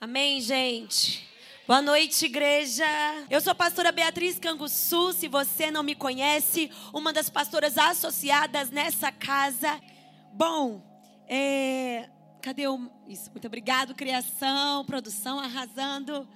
[0.00, 1.28] Amém, gente?
[1.66, 2.84] Boa noite, igreja.
[3.28, 5.12] Eu sou a pastora Beatriz Canguçu.
[5.12, 9.80] Se você não me conhece, uma das pastoras associadas nessa casa.
[10.32, 10.80] Bom,
[11.28, 12.08] é...
[12.40, 12.88] cadê o.
[13.08, 16.28] Isso, muito obrigado, criação, produção, arrasando.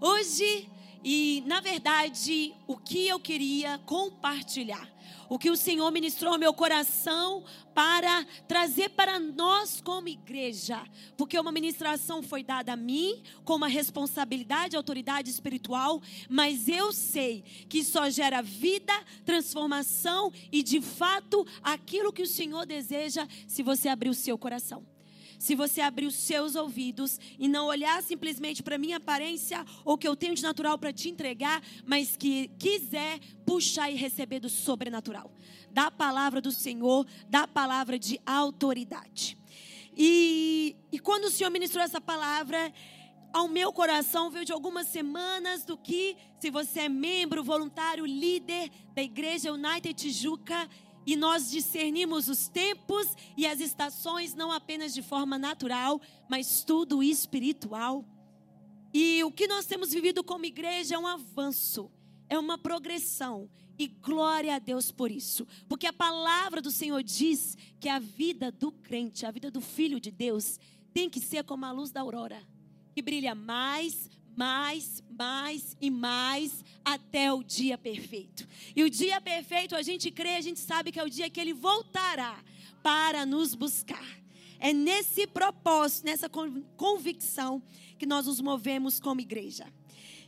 [0.00, 0.70] Hoje,
[1.02, 4.88] e na verdade, o que eu queria compartilhar
[5.28, 7.44] o que o Senhor ministrou ao meu coração
[7.74, 10.82] para trazer para nós como igreja.
[11.16, 17.42] Porque uma ministração foi dada a mim com uma responsabilidade, autoridade espiritual, mas eu sei
[17.68, 18.92] que só gera vida,
[19.24, 24.97] transformação e de fato aquilo que o Senhor deseja se você abrir o seu coração
[25.38, 29.96] se você abrir os seus ouvidos e não olhar simplesmente para a minha aparência ou
[29.96, 34.48] que eu tenho de natural para te entregar, mas que quiser puxar e receber do
[34.48, 35.32] sobrenatural,
[35.70, 39.38] da palavra do Senhor, da palavra de autoridade.
[39.96, 42.72] E, e quando o Senhor ministrou essa palavra,
[43.32, 48.70] ao meu coração veio de algumas semanas do que, se você é membro, voluntário, líder
[48.94, 50.68] da Igreja United Tijuca,
[51.08, 57.02] e nós discernimos os tempos e as estações não apenas de forma natural, mas tudo
[57.02, 58.04] espiritual.
[58.92, 61.90] E o que nós temos vivido como igreja é um avanço,
[62.28, 63.48] é uma progressão.
[63.78, 65.46] E glória a Deus por isso.
[65.66, 69.98] Porque a palavra do Senhor diz que a vida do crente, a vida do filho
[69.98, 70.60] de Deus,
[70.92, 72.46] tem que ser como a luz da aurora,
[72.94, 78.46] que brilha mais, mais, mais e mais até o dia perfeito.
[78.76, 81.40] E o dia perfeito, a gente crê, a gente sabe que é o dia que
[81.40, 82.38] ele voltará
[82.80, 84.06] para nos buscar.
[84.60, 86.30] É nesse propósito, nessa
[86.76, 87.60] convicção
[87.98, 89.66] que nós nos movemos como igreja.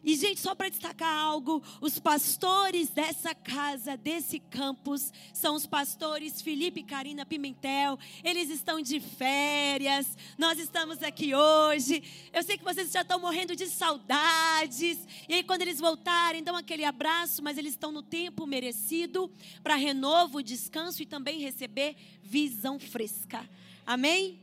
[0.03, 6.41] E, gente, só para destacar algo, os pastores dessa casa, desse campus, são os pastores
[6.41, 7.99] Felipe e Karina Pimentel.
[8.25, 12.03] Eles estão de férias, nós estamos aqui hoje.
[12.33, 14.99] Eu sei que vocês já estão morrendo de saudades.
[15.29, 19.31] E aí, quando eles voltarem, dão aquele abraço, mas eles estão no tempo merecido
[19.63, 23.49] para renovo, descanso e também receber visão fresca.
[23.85, 24.41] Amém?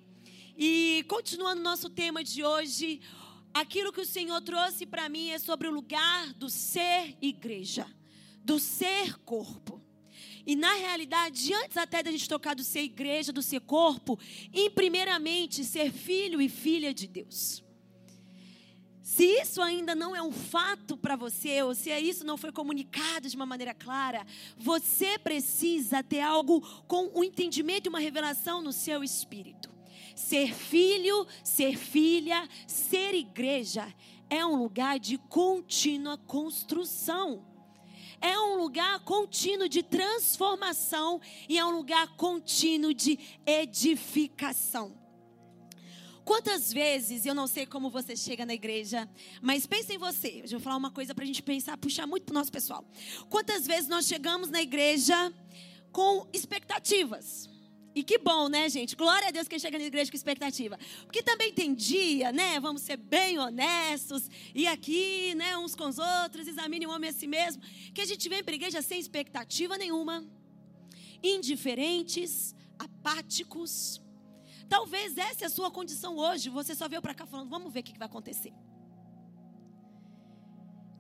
[0.58, 3.00] E continuando nosso tema de hoje,
[3.60, 7.86] aquilo que o Senhor trouxe para mim é sobre o lugar do ser igreja,
[8.44, 9.82] do ser corpo.
[10.46, 14.18] E na realidade, antes até da gente tocar do ser igreja, do ser corpo,
[14.54, 17.64] em primeiramente ser filho e filha de Deus.
[19.02, 23.30] Se isso ainda não é um fato para você, ou se isso não foi comunicado
[23.30, 24.26] de uma maneira clara,
[24.58, 29.77] você precisa ter algo com o um entendimento e uma revelação no seu espírito.
[30.18, 33.94] Ser filho, ser filha, ser igreja
[34.28, 37.46] é um lugar de contínua construção.
[38.20, 44.98] É um lugar contínuo de transformação e é um lugar contínuo de edificação.
[46.26, 49.08] Quantas vezes, eu não sei como você chega na igreja,
[49.40, 50.42] mas pense em você.
[50.44, 52.84] Eu vou falar uma coisa para a gente pensar, puxar muito para o nosso pessoal.
[53.30, 55.32] Quantas vezes nós chegamos na igreja
[55.92, 57.48] com expectativas?
[57.98, 58.96] E que bom, né, gente?
[58.96, 60.78] Glória a Deus quem chega na igreja com expectativa.
[61.06, 62.60] Porque também tem dia, né?
[62.60, 64.30] Vamos ser bem honestos.
[64.54, 67.60] E aqui, né, uns com os outros, examine o homem a si mesmo.
[67.96, 70.24] Que a gente vem para a igreja sem expectativa nenhuma.
[71.24, 74.00] Indiferentes, apáticos.
[74.70, 76.52] Talvez essa é a sua condição hoje.
[76.52, 78.54] Você só veio para cá falando, vamos ver o que vai acontecer.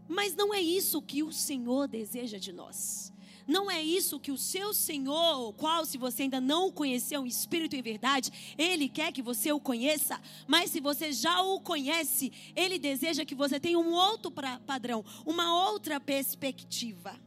[0.07, 3.13] Mas não é isso que o Senhor deseja de nós.
[3.47, 7.25] Não é isso que o seu Senhor, o qual, se você ainda não o conheceu
[7.25, 10.19] em espírito e verdade, ele quer que você o conheça.
[10.45, 14.31] Mas se você já o conhece, ele deseja que você tenha um outro
[14.65, 17.17] padrão, uma outra perspectiva.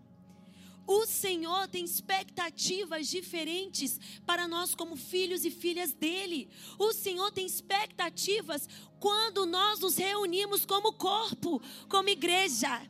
[0.86, 6.48] O Senhor tem expectativas diferentes para nós, como filhos e filhas dele.
[6.78, 12.82] O Senhor tem expectativas quando nós nos reunimos como corpo, como igreja.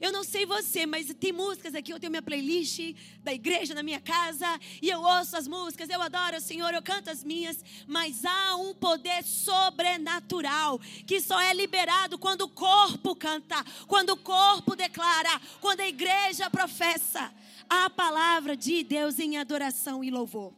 [0.00, 1.92] Eu não sei você, mas tem músicas aqui.
[1.92, 4.46] Eu tenho minha playlist da igreja na minha casa
[4.80, 5.88] e eu ouço as músicas.
[5.88, 7.64] Eu adoro o Senhor, eu canto as minhas.
[7.86, 14.16] Mas há um poder sobrenatural que só é liberado quando o corpo canta, quando o
[14.16, 17.32] corpo declara, quando a igreja professa
[17.68, 20.52] a palavra de Deus em adoração e louvor.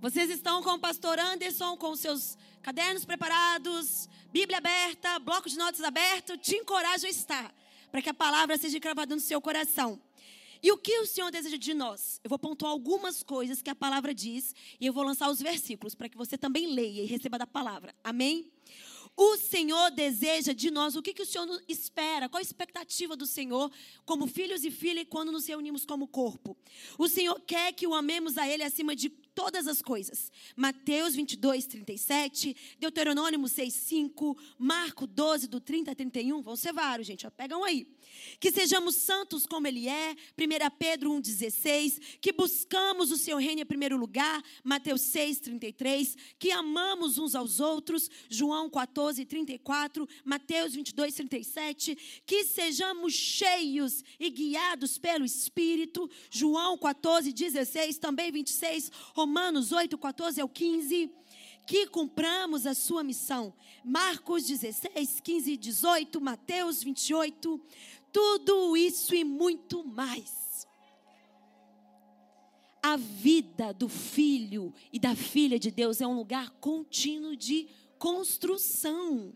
[0.00, 5.82] Vocês estão com o pastor Anderson com seus cadernos preparados, Bíblia aberta, bloco de notas
[5.82, 7.54] aberto, te encorajo a estar,
[7.90, 10.00] para que a palavra seja gravada no seu coração.
[10.62, 12.20] E o que o Senhor deseja de nós?
[12.22, 15.94] Eu vou pontuar algumas coisas que a palavra diz e eu vou lançar os versículos
[15.94, 17.94] para que você também leia e receba da palavra.
[18.04, 18.52] Amém?
[19.16, 23.26] O Senhor deseja de nós o que, que o Senhor espera, qual a expectativa do
[23.26, 23.70] Senhor
[24.04, 26.56] como filhos e filhas quando nos reunimos como corpo.
[26.96, 29.10] O Senhor quer que o amemos a Ele acima de
[29.40, 30.30] todas as coisas.
[30.54, 36.42] Mateus 22, 37, Deuteronômio 6, 5, Marco 12, do 30 a 31.
[36.42, 37.26] Vão ser vários, gente.
[37.26, 37.86] Ó, pegam aí.
[38.38, 40.12] Que sejamos santos como Ele é.
[40.38, 42.00] 1 Pedro 1, 16.
[42.20, 44.42] Que buscamos o seu reino em primeiro lugar.
[44.64, 46.16] Mateus 6, 33.
[46.38, 48.10] Que amamos uns aos outros.
[48.28, 50.08] João 14, 34.
[50.24, 52.22] Mateus 22, 37.
[52.26, 56.10] Que sejamos cheios e guiados pelo Espírito.
[56.30, 57.98] João 14, 16.
[57.98, 58.90] Também 26.
[59.14, 61.10] Romanos 8, 14 ao 15
[61.70, 63.54] que cumpramos a sua missão.
[63.84, 67.60] Marcos 16, 15 e 18, Mateus 28,
[68.12, 70.66] tudo isso e muito mais.
[72.82, 77.68] A vida do filho e da filha de Deus é um lugar contínuo de
[77.98, 79.34] construção.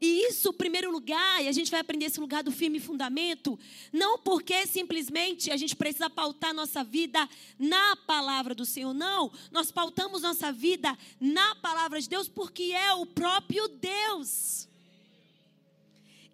[0.00, 3.58] E isso, primeiro lugar, e a gente vai aprender esse lugar do firme fundamento,
[3.90, 7.26] não porque simplesmente a gente precisa pautar nossa vida
[7.58, 9.32] na palavra do Senhor, não.
[9.50, 14.68] Nós pautamos nossa vida na palavra de Deus porque é o próprio Deus.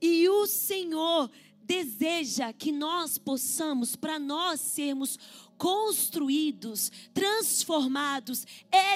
[0.00, 1.30] E o Senhor
[1.62, 5.18] deseja que nós possamos, para nós sermos
[5.56, 8.46] construídos, transformados,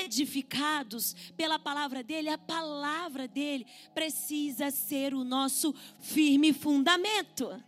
[0.02, 7.62] edificados pela palavra dele, a palavra dele precisa ser o nosso firme fundamento.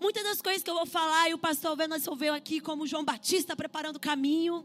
[0.00, 3.04] Muitas das coisas que eu vou falar, e o pastor Venas veio aqui como João
[3.04, 4.64] Batista preparando o caminho.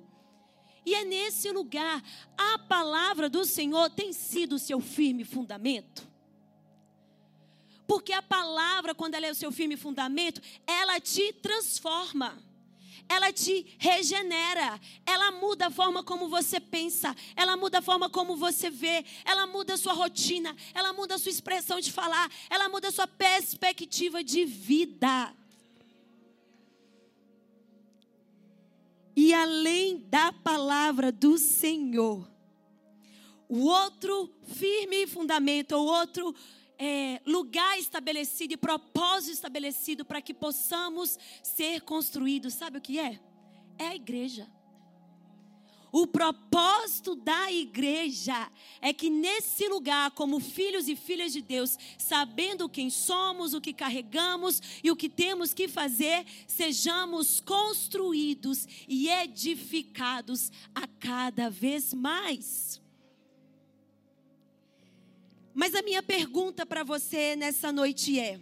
[0.85, 2.03] E é nesse lugar,
[2.37, 6.07] a palavra do Senhor tem sido o seu firme fundamento.
[7.87, 12.37] Porque a palavra, quando ela é o seu firme fundamento, ela te transforma.
[13.07, 18.35] Ela te regenera, ela muda a forma como você pensa, ela muda a forma como
[18.35, 22.67] você vê, ela muda a sua rotina, ela muda a sua expressão de falar, ela
[22.67, 25.35] muda a sua perspectiva de vida.
[29.15, 32.27] E além da palavra do Senhor,
[33.47, 36.35] o outro firme fundamento, o outro
[36.77, 42.53] é, lugar estabelecido e propósito estabelecido para que possamos ser construídos.
[42.53, 43.19] Sabe o que é?
[43.77, 44.47] É a igreja.
[45.97, 48.51] O propósito da igreja
[48.81, 53.71] é que nesse lugar, como filhos e filhas de Deus, sabendo quem somos, o que
[53.71, 62.81] carregamos e o que temos que fazer, sejamos construídos e edificados a cada vez mais.
[65.55, 68.41] Mas a minha pergunta para você nessa noite é: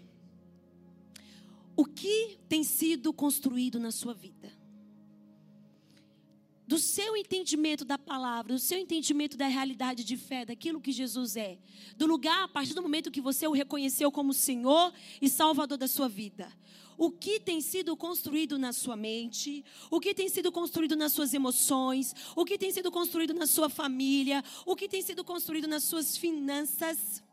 [1.75, 4.51] o que tem sido construído na sua vida?
[6.65, 11.37] Do seu entendimento da palavra, do seu entendimento da realidade de fé, daquilo que Jesus
[11.37, 11.59] é,
[11.95, 15.87] do lugar a partir do momento que você o reconheceu como Senhor e Salvador da
[15.87, 16.51] sua vida
[16.97, 21.33] o que tem sido construído na sua mente, o que tem sido construído nas suas
[21.33, 25.83] emoções, o que tem sido construído na sua família, o que tem sido construído nas
[25.83, 27.23] suas finanças.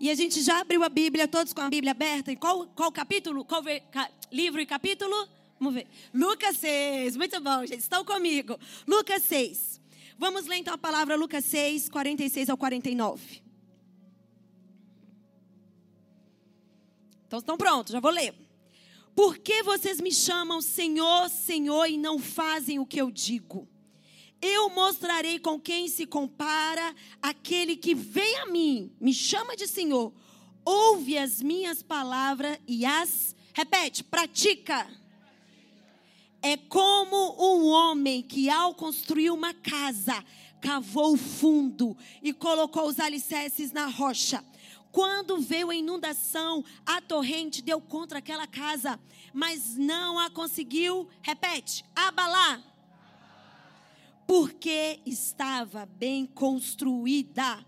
[0.00, 2.30] E a gente já abriu a Bíblia, todos com a Bíblia aberta.
[2.30, 3.44] E qual, qual capítulo?
[3.44, 3.62] Qual
[4.30, 5.28] livro e capítulo?
[5.58, 5.88] Vamos ver.
[6.14, 7.16] Lucas 6.
[7.16, 7.80] Muito bom, gente.
[7.80, 8.56] Estão comigo.
[8.86, 9.80] Lucas 6.
[10.16, 13.47] Vamos ler então a palavra Lucas 6, 46 ao 49.
[17.28, 18.34] Então estão prontos, já vou ler.
[19.14, 23.68] Por que vocês me chamam Senhor, Senhor e não fazem o que eu digo?
[24.40, 30.10] Eu mostrarei com quem se compara aquele que vem a mim, me chama de Senhor,
[30.64, 34.88] ouve as minhas palavras e as, repete, pratica.
[36.40, 40.24] É como um homem que, ao construir uma casa,
[40.62, 44.42] cavou fundo e colocou os alicerces na rocha.
[44.90, 48.98] Quando veio a inundação, a torrente deu contra aquela casa,
[49.32, 52.62] mas não a conseguiu, repete, abalar.
[54.26, 57.64] Porque estava bem construída.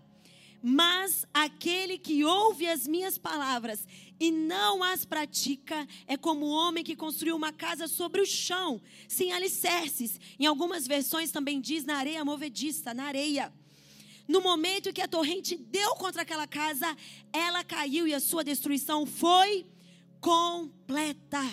[0.63, 3.87] Mas aquele que ouve as minhas palavras
[4.19, 8.79] e não as pratica é como o homem que construiu uma casa sobre o chão,
[9.07, 10.19] sem alicerces.
[10.39, 13.51] Em algumas versões também diz na areia movediça, na areia.
[14.31, 16.95] No momento que a torrente deu contra aquela casa,
[17.33, 19.65] ela caiu e a sua destruição foi
[20.21, 21.43] completa.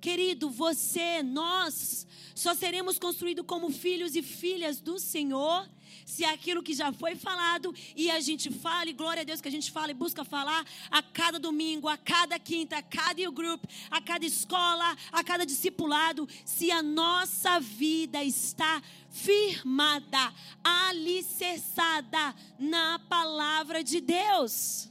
[0.00, 2.06] Querido, você, nós,
[2.36, 5.68] só seremos construídos como filhos e filhas do Senhor
[6.08, 9.48] se aquilo que já foi falado e a gente fala, e glória a Deus que
[9.48, 13.34] a gente fala e busca falar a cada domingo, a cada quinta, a cada youth
[13.34, 20.32] group, a cada escola, a cada discipulado, se a nossa vida está firmada,
[20.64, 24.90] alicerçada na palavra de Deus.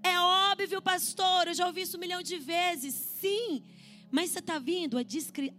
[0.00, 2.94] É óbvio, pastor, eu já ouvi isso um milhão de vezes.
[2.94, 3.64] Sim,
[4.12, 5.02] mas você está vendo a,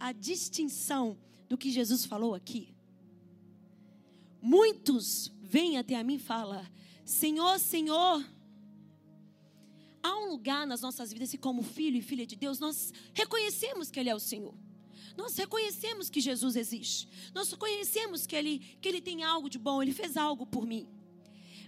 [0.00, 2.79] a distinção do que Jesus falou aqui?
[4.40, 6.64] Muitos vêm até a mim e falam:
[7.04, 8.24] Senhor, Senhor.
[10.02, 13.90] Há um lugar nas nossas vidas que, como filho e filha de Deus, nós reconhecemos
[13.90, 14.54] que Ele é o Senhor.
[15.16, 17.06] Nós reconhecemos que Jesus existe.
[17.34, 20.88] Nós reconhecemos que Ele, que Ele tem algo de bom, Ele fez algo por mim.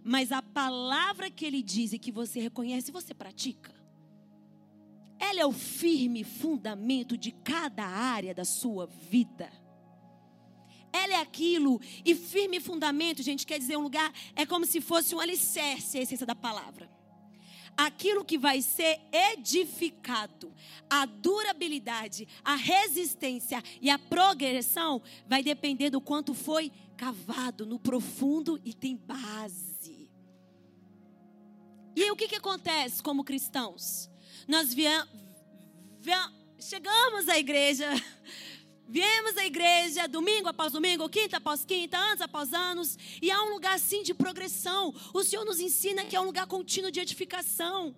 [0.02, 3.74] Mas a palavra que Ele diz e que você reconhece, você pratica.
[5.18, 9.52] Ela é o firme fundamento de cada área da sua vida.
[10.92, 15.14] Ela é aquilo, e firme fundamento, gente, quer dizer um lugar, é como se fosse
[15.14, 16.90] um alicerce, a essência da palavra.
[17.74, 20.52] Aquilo que vai ser edificado,
[20.90, 28.60] a durabilidade, a resistência e a progressão vai depender do quanto foi cavado no profundo
[28.62, 30.10] e tem base.
[31.96, 34.10] E aí, o que, que acontece como cristãos?
[34.46, 35.08] Nós viemos,
[36.58, 37.88] chegamos à igreja
[38.88, 43.50] Viemos à igreja domingo após domingo, quinta após quinta, anos após anos, e há um
[43.50, 44.94] lugar assim de progressão.
[45.14, 47.94] O Senhor nos ensina que é um lugar contínuo de edificação.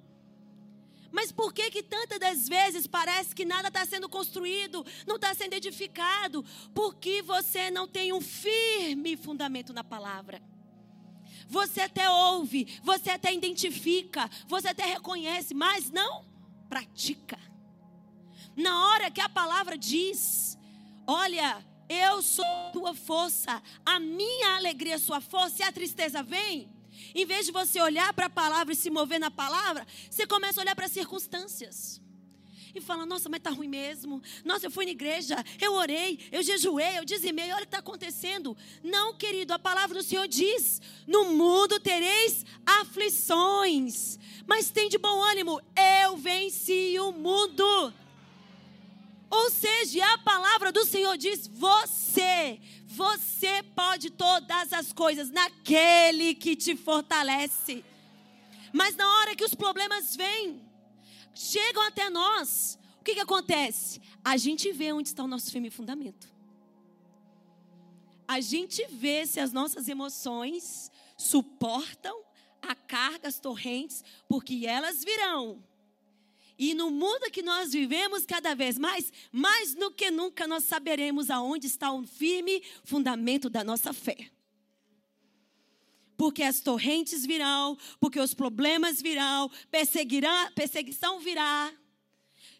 [1.11, 5.33] Mas por que que tantas das vezes parece que nada está sendo construído, não está
[5.33, 6.45] sendo edificado?
[6.75, 10.43] Porque você não tem um firme fundamento na palavra.
[11.47, 16.25] Você até ouve, você até identifica, você até reconhece, mas não
[16.69, 17.39] pratica.
[18.57, 20.59] Na hora que a palavra diz,
[21.07, 26.69] Olha, eu sou tua força, a minha alegria é sua força, e a tristeza vem.
[27.15, 30.61] Em vez de você olhar para a palavra e se mover na palavra, você começa
[30.61, 32.01] a olhar para as circunstâncias.
[32.75, 34.21] E fala, nossa, mas está ruim mesmo.
[34.45, 37.79] Nossa, eu fui na igreja, eu orei, eu jejuei, eu dizimei, olha o que está
[37.79, 38.57] acontecendo.
[38.83, 45.23] Não, querido, a palavra do Senhor diz: no mundo tereis aflições, mas tem de bom
[45.23, 45.61] ânimo,
[46.03, 47.95] eu venci o mundo.
[49.31, 56.55] Ou seja, a palavra do Senhor diz: você, você pode todas as coisas naquele que
[56.55, 57.85] te fortalece.
[58.73, 60.61] Mas na hora que os problemas vêm,
[61.35, 64.01] chegam até nós, o que, que acontece?
[64.25, 66.33] A gente vê onde está o nosso firme fundamento.
[68.27, 72.25] A gente vê se as nossas emoções suportam
[72.63, 75.63] a carga, as torrentes, porque elas virão.
[76.59, 81.31] E no mundo que nós vivemos cada vez mais, mais do que nunca nós saberemos
[81.31, 84.31] aonde está o firme fundamento da nossa fé.
[86.17, 91.73] Porque as torrentes virão, porque os problemas virão, perseguirão, perseguição virá,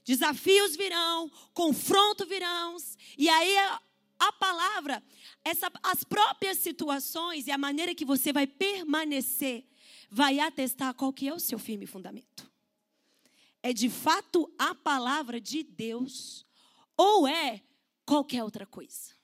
[0.05, 2.77] desafios virão, confronto virão.
[3.17, 3.81] E aí a,
[4.19, 5.01] a palavra,
[5.45, 9.65] essa, as próprias situações e a maneira que você vai permanecer,
[10.11, 12.54] vai atestar qual que é o seu firme fundamento
[13.65, 16.45] é de fato a palavra de Deus
[16.99, 17.63] ou é
[18.05, 19.15] qualquer outra coisa.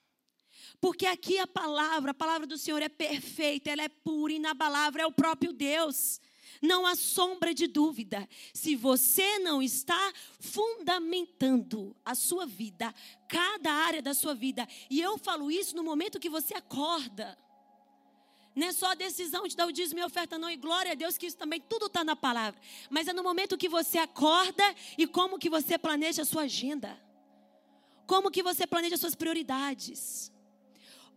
[0.80, 5.06] Porque aqui a palavra, a palavra do Senhor é perfeita, ela é pura, inabalável, é
[5.06, 6.18] o próprio Deus.
[6.62, 8.26] Não há sombra de dúvida.
[8.54, 12.94] Se você não está fundamentando a sua vida,
[13.28, 17.36] cada área da sua vida, e eu falo isso no momento que você acorda.
[18.54, 20.50] Não é só a decisão de dar o dízimo e oferta, não.
[20.50, 22.60] E glória a Deus que isso também tudo está na palavra.
[22.88, 24.64] Mas é no momento que você acorda
[24.98, 26.98] e como que você planeja a sua agenda.
[28.06, 30.32] Como que você planeja as suas prioridades.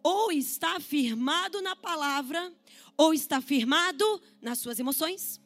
[0.02, 2.54] Ou está firmado na palavra,
[2.96, 5.43] ou está firmado nas suas emoções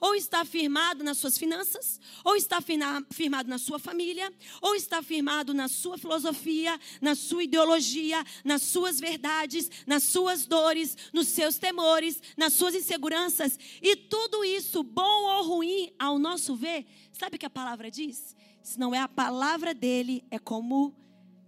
[0.00, 5.54] ou está firmado nas suas finanças, ou está firmado na sua família, ou está firmado
[5.54, 12.20] na sua filosofia, na sua ideologia, nas suas verdades, nas suas dores, nos seus temores,
[12.36, 13.58] nas suas inseguranças.
[13.80, 18.34] E tudo isso, bom ou ruim, ao nosso ver, sabe o que a palavra diz?
[18.62, 20.94] Se não é a palavra dele, é como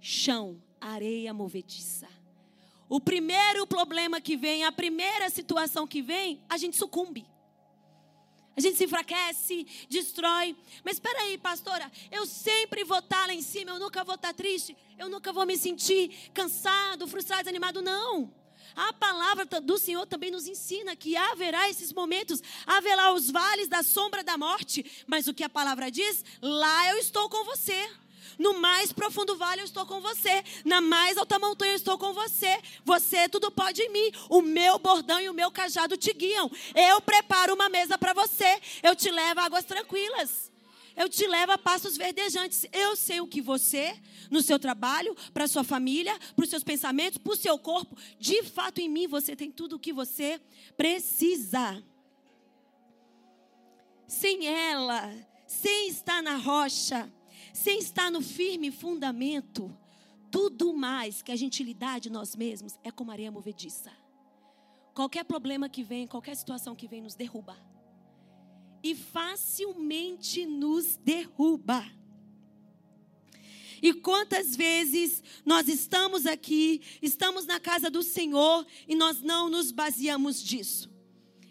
[0.01, 2.09] chão, areia movediça.
[2.89, 7.27] O primeiro problema que vem, a primeira situação que vem, a gente sucumbe.
[8.59, 10.57] A gente se enfraquece, destrói.
[10.83, 14.35] Mas espera aí, pastora, eu sempre vou estar lá em cima, eu nunca vou estar
[14.35, 17.81] triste, eu nunca vou me sentir cansado, frustrado, desanimado.
[17.81, 18.35] Não.
[18.75, 23.85] A palavra do Senhor também nos ensina que haverá esses momentos, haverá os vales da
[23.85, 27.89] sombra da morte, mas o que a palavra diz, lá eu estou com você.
[28.39, 30.45] No mais profundo vale eu estou com você.
[30.65, 32.61] Na mais alta montanha eu estou com você.
[32.85, 34.13] Você tudo pode em mim.
[34.31, 36.51] O meu bordão e o meu cajado te guiam.
[36.75, 38.61] Eu preparo uma mesa para você.
[38.83, 40.53] Eu te levo a águas tranquilas.
[40.99, 42.67] Eu te levo a passos verdejantes.
[42.73, 43.97] Eu sei o que você,
[44.31, 48.43] no seu trabalho, para sua família, para os seus pensamentos, para o seu corpo, de
[48.43, 50.41] fato em mim você tem tudo o que você
[50.77, 51.81] precisa.
[54.09, 55.15] Sem ela,
[55.47, 57.09] sem estar na rocha,
[57.63, 59.77] Sem estar no firme fundamento,
[60.31, 63.91] tudo mais que a gente lidar de nós mesmos é como areia movediça.
[64.95, 67.57] Qualquer problema que vem, qualquer situação que vem, nos derruba.
[68.81, 71.85] E facilmente nos derruba.
[73.83, 79.73] E quantas vezes nós estamos aqui, estamos na casa do Senhor e nós não nos
[79.73, 80.88] baseamos disso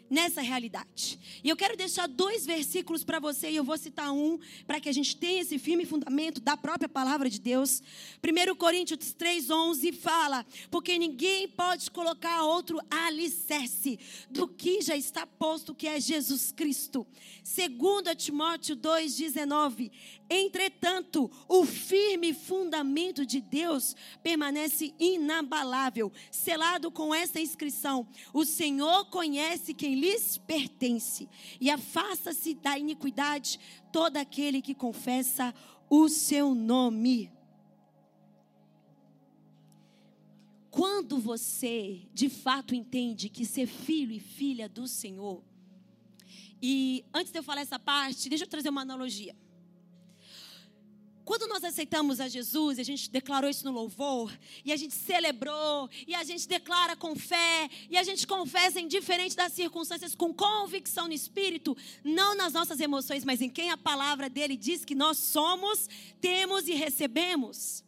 [0.09, 1.19] nessa realidade.
[1.43, 4.89] E eu quero deixar dois versículos para você, e eu vou citar um, para que
[4.89, 7.81] a gente tenha esse firme fundamento da própria palavra de Deus.
[8.23, 13.99] 1 Coríntios 3,11 fala: Porque ninguém pode colocar outro alicerce
[14.29, 17.05] do que já está posto, que é Jesus Cristo.
[17.43, 19.91] 2 Timóteo 2,19:
[20.29, 29.73] Entretanto, o firme fundamento de Deus permanece inabalável, selado com essa inscrição: O Senhor conhece
[29.73, 31.29] quem lhes pertence,
[31.61, 33.59] e afasta-se da iniquidade
[33.91, 35.53] todo aquele que confessa
[35.89, 37.31] o seu nome.
[40.69, 45.41] Quando você de fato entende que ser filho e filha do Senhor,
[46.61, 49.33] e antes de eu falar essa parte, deixa eu trazer uma analogia.
[51.27, 54.31] Quando nós aceitamos a Jesus, a gente declarou isso no louvor,
[54.63, 59.35] e a gente celebrou, e a gente declara com fé, e a gente confessa indiferente
[59.35, 64.29] das circunstâncias, com convicção no espírito, não nas nossas emoções, mas em quem a palavra
[64.29, 65.89] dele diz que nós somos,
[66.21, 67.83] temos e recebemos.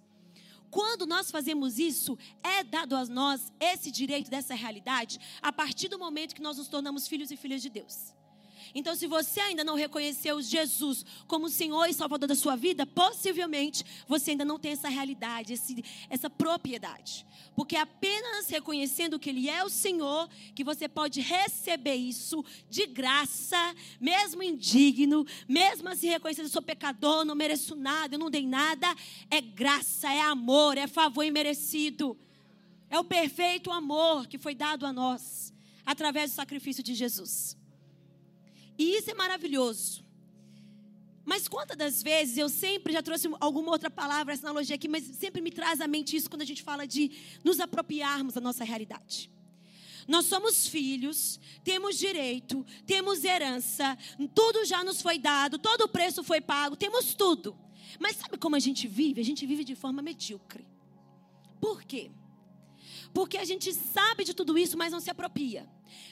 [0.70, 5.98] Quando nós fazemos isso, é dado a nós esse direito dessa realidade a partir do
[5.98, 8.19] momento que nós nos tornamos filhos e filhas de Deus.
[8.74, 13.84] Então, se você ainda não reconheceu Jesus como Senhor e Salvador da sua vida, possivelmente
[14.08, 17.26] você ainda não tem essa realidade, esse, essa propriedade.
[17.56, 22.86] Porque é apenas reconhecendo que Ele é o Senhor que você pode receber isso de
[22.86, 28.48] graça, mesmo indigno, mesmo assim reconhecendo eu sou pecador, não mereço nada, eu não dei
[28.48, 28.88] nada.
[29.30, 32.18] É graça, é amor, é favor imerecido.
[32.90, 35.54] É o perfeito amor que foi dado a nós
[35.86, 37.59] através do sacrifício de Jesus.
[38.80, 40.06] E isso é maravilhoso.
[41.26, 45.04] Mas quantas das vezes eu sempre já trouxe alguma outra palavra, essa analogia aqui, mas
[45.04, 47.12] sempre me traz à mente isso quando a gente fala de
[47.44, 49.30] nos apropriarmos da nossa realidade.
[50.08, 53.96] Nós somos filhos, temos direito, temos herança,
[54.34, 57.56] tudo já nos foi dado, todo o preço foi pago, temos tudo.
[58.00, 59.22] Mas sabe como a gente vive?
[59.22, 60.66] A gente vive de forma medíocre.
[61.62, 62.10] Por quê?
[63.14, 65.68] Porque a gente sabe de tudo isso, mas não se apropria.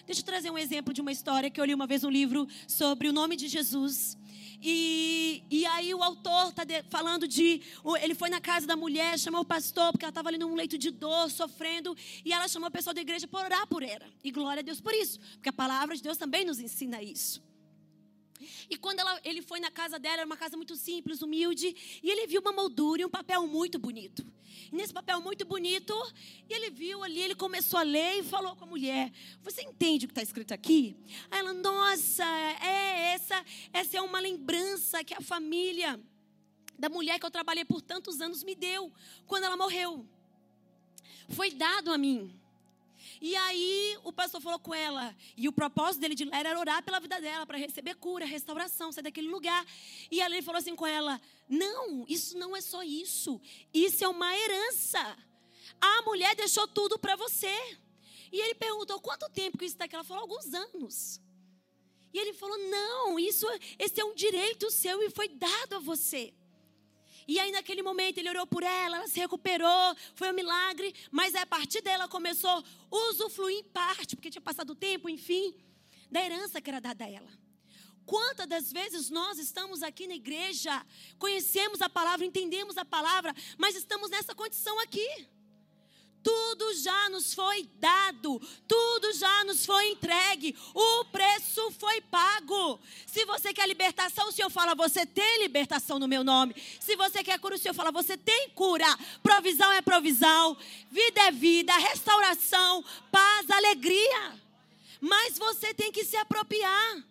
[0.06, 2.48] Deixa eu trazer um exemplo de uma história que eu li uma vez um livro
[2.68, 4.18] sobre o nome de Jesus.
[4.62, 7.62] E, e aí o autor está falando de.
[8.02, 10.78] Ele foi na casa da mulher, chamou o pastor, porque ela estava ali num leito
[10.78, 11.96] de dor, sofrendo.
[12.26, 14.06] E ela chamou o pessoal da igreja para orar por ela.
[14.24, 15.20] E glória a Deus por isso.
[15.34, 17.47] Porque a palavra de Deus também nos ensina isso.
[18.70, 22.10] E quando ela, ele foi na casa dela, era uma casa muito simples, humilde, e
[22.10, 24.26] ele viu uma moldura e um papel muito bonito.
[24.72, 25.94] E nesse papel muito bonito,
[26.50, 30.08] ele viu ali, ele começou a ler e falou com a mulher: Você entende o
[30.08, 30.96] que está escrito aqui?
[31.30, 32.26] Aí ela, nossa,
[32.62, 36.00] é essa, essa é uma lembrança que a família
[36.78, 38.92] da mulher que eu trabalhei por tantos anos me deu
[39.26, 40.06] quando ela morreu.
[41.30, 42.40] Foi dado a mim.
[43.22, 45.16] E aí o pastor falou com ela.
[45.36, 49.04] E o propósito dele de era orar pela vida dela, para receber cura, restauração, sair
[49.04, 49.66] daquele lugar.
[50.12, 53.42] E ele falou assim com ela: Não, isso não é só isso.
[53.74, 55.18] Isso é uma herança.
[55.80, 57.78] A mulher deixou tudo para você.
[58.32, 59.96] E ele perguntou: quanto tempo que isso está aqui?
[59.96, 61.22] Ela falou: alguns anos.
[62.14, 63.46] E ele falou: não, isso,
[63.78, 66.34] esse é um direito seu e foi dado a você.
[67.28, 70.96] E aí, naquele momento, ele orou por ela, ela se recuperou, foi um milagre.
[71.12, 72.64] Mas a partir dela começou a
[73.10, 75.54] usufruir em parte, porque tinha passado o tempo, enfim,
[76.10, 77.48] da herança que era dada a ela.
[78.06, 80.86] Quantas das vezes nós estamos aqui na igreja,
[81.20, 85.28] conhecemos a palavra, entendemos a palavra, mas estamos nessa condição aqui.
[86.28, 92.82] Tudo já nos foi dado, tudo já nos foi entregue, o preço foi pago.
[93.06, 96.54] Se você quer libertação, o Senhor fala, você tem libertação no meu nome.
[96.82, 98.86] Se você quer cura, o Senhor fala, você tem cura.
[99.24, 100.58] Provisão é provisão,
[100.92, 104.38] vida é vida, restauração, paz, alegria.
[105.00, 107.06] Mas você tem que se apropriar.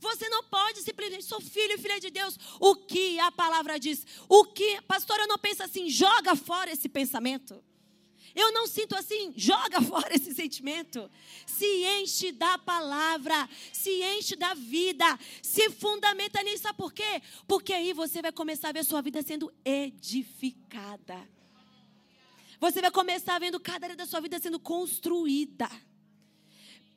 [0.00, 2.38] Você não pode simplesmente, sou filho e filha de Deus.
[2.58, 4.06] O que a palavra diz?
[4.26, 7.62] O que, pastora, não pensa assim, joga fora esse pensamento.
[8.36, 11.10] Eu não sinto assim, joga fora esse sentimento.
[11.46, 11.64] Se
[11.98, 16.64] enche da palavra, se enche da vida, se fundamenta nisso.
[16.64, 17.22] Sabe por quê?
[17.48, 21.26] Porque aí você vai começar a ver sua vida sendo edificada.
[22.60, 25.70] Você vai começar vendo cada área da sua vida sendo construída.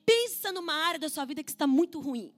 [0.06, 2.34] Pensa numa área da sua vida que está muito ruim.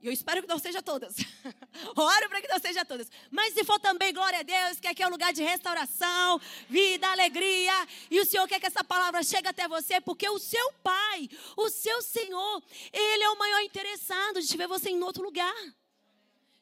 [0.00, 1.16] E eu espero que não seja todas.
[1.96, 3.10] Oro para que não seja todas.
[3.30, 7.08] Mas se for também, glória a Deus, que aqui é um lugar de restauração, vida,
[7.08, 7.72] alegria.
[8.10, 11.68] E o Senhor quer que essa palavra chegue até você, porque o seu Pai, o
[11.68, 15.54] seu Senhor, Ele é o maior interessado de ver você em outro lugar.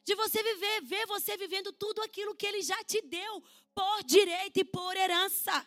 [0.03, 3.43] De você viver, ver você vivendo tudo aquilo que Ele já te deu,
[3.75, 5.65] por direito e por herança.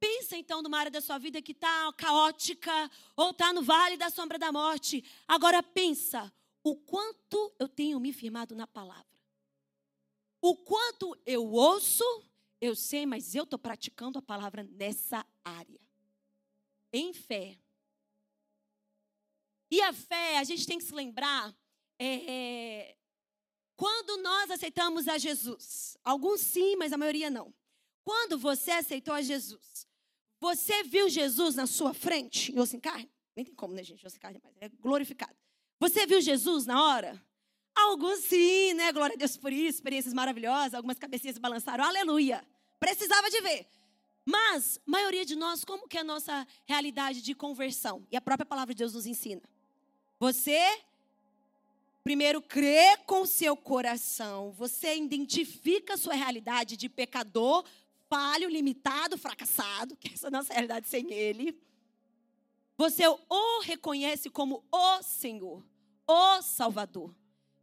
[0.00, 4.10] Pensa então numa área da sua vida que está caótica ou está no vale da
[4.10, 5.04] sombra da morte.
[5.26, 6.32] Agora pensa
[6.62, 9.06] o quanto eu tenho me firmado na palavra.
[10.40, 12.04] O quanto eu ouço,
[12.60, 15.80] eu sei, mas eu estou praticando a palavra nessa área.
[16.92, 17.58] Em fé.
[19.70, 21.54] E a fé, a gente tem que se lembrar,
[21.98, 22.96] é,
[23.76, 25.96] quando nós aceitamos a Jesus.
[26.04, 27.54] Alguns sim, mas a maioria não.
[28.02, 29.86] Quando você aceitou a Jesus,
[30.40, 33.10] você viu Jesus na sua frente, em osso em carne?
[33.34, 34.06] Nem tem como, né, gente?
[34.06, 35.34] Osso em carne, mas é glorificado.
[35.80, 37.20] Você viu Jesus na hora?
[37.74, 38.92] Alguns sim, né?
[38.92, 42.44] Glória a Deus por isso, experiências maravilhosas, algumas cabecinhas balançaram, aleluia.
[42.80, 43.66] Precisava de ver.
[44.24, 48.06] Mas, maioria de nós, como que é a nossa realidade de conversão?
[48.10, 49.42] E a própria palavra de Deus nos ensina.
[50.18, 50.60] Você
[52.02, 57.64] primeiro crê com seu coração, você identifica a sua realidade de pecador,
[58.08, 61.58] falho, limitado, fracassado, que essa é a nossa realidade sem Ele.
[62.76, 65.64] Você o reconhece como o Senhor,
[66.06, 67.14] o Salvador.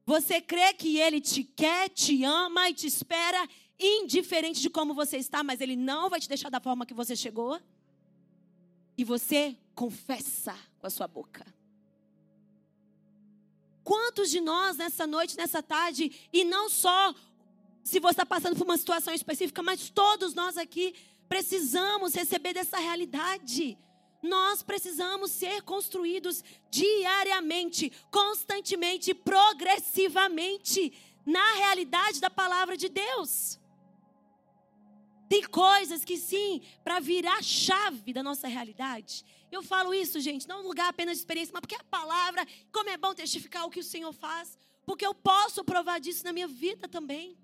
[0.05, 3.47] Você crê que Ele te quer, te ama e te espera,
[3.79, 7.15] indiferente de como você está, mas Ele não vai te deixar da forma que você
[7.15, 7.59] chegou.
[8.97, 11.45] E você confessa com a sua boca.
[13.83, 17.13] Quantos de nós nessa noite, nessa tarde, e não só
[17.85, 20.95] se você está passando por uma situação específica, mas todos nós aqui
[21.29, 23.77] precisamos receber dessa realidade.
[24.23, 30.91] Nós precisamos ser construídos diariamente, constantemente, progressivamente
[31.23, 33.59] na realidade da palavra de Deus.
[35.29, 39.23] Tem coisas que sim, para virar chave da nossa realidade.
[39.51, 42.89] Eu falo isso, gente, não um lugar apenas de experiência, mas porque a palavra, como
[42.89, 46.47] é bom testificar o que o Senhor faz, porque eu posso provar disso na minha
[46.47, 47.37] vida também.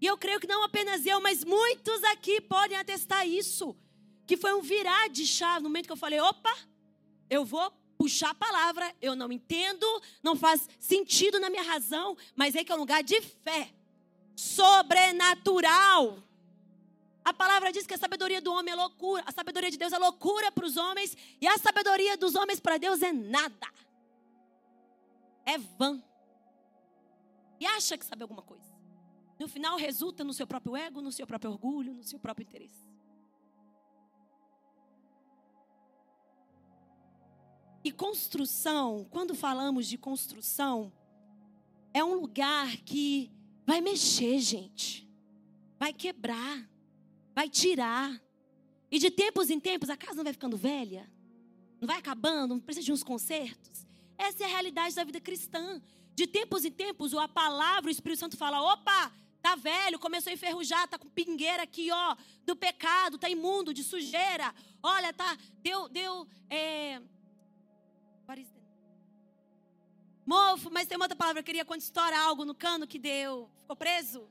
[0.00, 3.76] E eu creio que não apenas eu, mas muitos aqui podem atestar isso.
[4.26, 6.56] Que foi um virar de chave no momento que eu falei: opa,
[7.28, 9.86] eu vou puxar a palavra, eu não entendo,
[10.22, 13.70] não faz sentido na minha razão, mas é que é um lugar de fé
[14.34, 16.22] sobrenatural.
[17.22, 19.98] A palavra diz que a sabedoria do homem é loucura, a sabedoria de Deus é
[19.98, 23.68] loucura para os homens, e a sabedoria dos homens para Deus é nada.
[25.44, 26.02] É vã.
[27.60, 28.69] E acha que sabe alguma coisa
[29.40, 32.86] no final resulta no seu próprio ego, no seu próprio orgulho, no seu próprio interesse.
[37.82, 40.92] E construção, quando falamos de construção,
[41.94, 43.32] é um lugar que
[43.64, 45.08] vai mexer, gente.
[45.78, 46.68] Vai quebrar,
[47.34, 48.22] vai tirar.
[48.90, 51.10] E de tempos em tempos a casa não vai ficando velha,
[51.80, 53.86] não vai acabando, não precisa de uns concertos.
[54.18, 55.80] Essa é a realidade da vida cristã.
[56.14, 59.10] De tempos em tempos, a palavra, o Espírito Santo fala: opa,
[59.42, 63.82] Tá velho, começou a enferrujar, tá com pingueira aqui, ó, do pecado, tá imundo, de
[63.82, 64.54] sujeira.
[64.82, 67.00] Olha, tá, deu, deu, é...
[70.26, 73.50] Mofo, mas tem uma outra palavra, eu queria quando estoura algo no cano que deu,
[73.58, 74.30] ficou preso.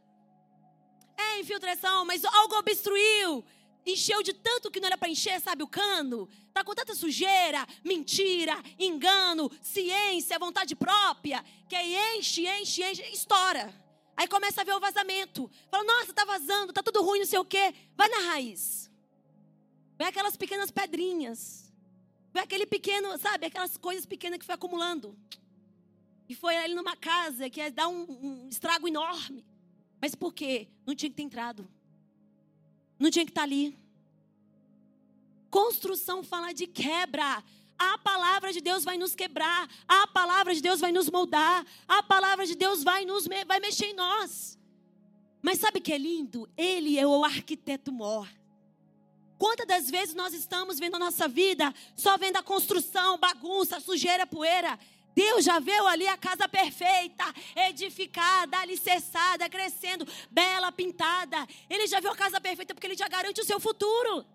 [1.17, 3.43] É, infiltração, mas algo obstruiu.
[3.85, 6.29] Encheu de tanto que não era para encher, sabe, o cano.
[6.53, 13.88] Tá com tanta sujeira, mentira, engano, ciência, vontade própria, que aí enche, enche, enche, estoura.
[14.19, 15.49] Aí começa a ver o vazamento.
[15.71, 17.73] Fala, nossa, tá vazando, tá tudo ruim, não sei o quê.
[17.95, 18.91] Vai na raiz.
[19.97, 21.71] Vê aquelas pequenas pedrinhas.
[22.33, 25.17] Vê aquele pequeno, sabe, aquelas coisas pequenas que foi acumulando.
[26.27, 29.45] E foi ali numa casa que ia dar um, um estrago enorme.
[30.01, 30.67] Mas por quê?
[30.85, 31.65] Não tinha que ter entrado.
[32.99, 33.73] Não tinha que estar tá ali.
[35.49, 37.41] Construção fala de quebra.
[37.79, 42.03] A palavra de Deus vai nos quebrar, a palavra de Deus vai nos moldar, a
[42.03, 44.59] palavra de Deus vai nos vai mexer em nós.
[45.41, 46.49] Mas sabe que é lindo?
[46.57, 48.27] Ele é o arquiteto mor.
[49.37, 54.27] Quantas das vezes nós estamos vendo a nossa vida só vendo a construção, bagunça, sujeira,
[54.27, 54.77] poeira?
[55.15, 57.23] Deus já viu ali a casa perfeita,
[57.55, 61.47] edificada, alicerçada, crescendo, bela, pintada.
[61.69, 64.25] Ele já viu a casa perfeita porque ele já garante o seu futuro.